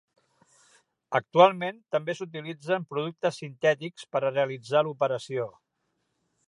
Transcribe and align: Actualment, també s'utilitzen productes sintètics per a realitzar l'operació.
Actualment, 1.19 1.77
també 1.97 2.15
s'utilitzen 2.21 2.89
productes 2.95 3.39
sintètics 3.43 4.09
per 4.15 4.23
a 4.23 4.35
realitzar 4.39 4.87
l'operació. 4.89 5.49